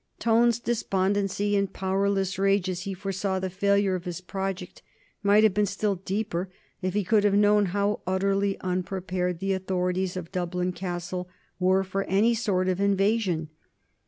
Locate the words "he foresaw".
2.85-3.37